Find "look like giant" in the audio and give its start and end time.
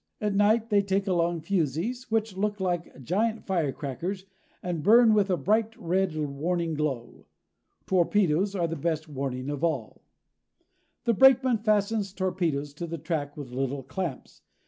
2.35-3.45